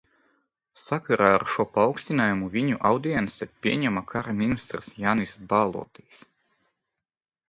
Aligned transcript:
Sakarā 0.83 1.25
ar 1.33 1.43
šo 1.55 1.65
paaugstinājumu 1.75 2.47
viņu 2.55 2.79
audiencē 2.91 3.47
pieņēma 3.65 4.03
kara 4.13 4.33
ministrs 4.39 4.89
Jānis 5.05 5.35
Balodis. 5.53 6.23